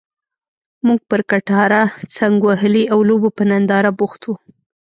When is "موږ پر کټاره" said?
0.85-1.81